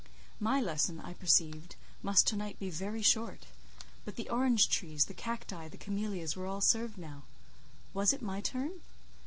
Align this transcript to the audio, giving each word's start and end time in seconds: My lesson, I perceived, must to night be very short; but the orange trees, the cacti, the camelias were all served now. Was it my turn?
My 0.39 0.59
lesson, 0.59 0.99
I 0.99 1.13
perceived, 1.13 1.75
must 2.01 2.25
to 2.25 2.35
night 2.35 2.57
be 2.57 2.71
very 2.71 3.03
short; 3.03 3.45
but 4.03 4.15
the 4.15 4.31
orange 4.31 4.67
trees, 4.67 5.05
the 5.05 5.13
cacti, 5.13 5.67
the 5.67 5.77
camelias 5.77 6.35
were 6.35 6.47
all 6.47 6.59
served 6.59 6.97
now. 6.97 7.21
Was 7.93 8.11
it 8.11 8.23
my 8.23 8.41
turn? 8.41 8.81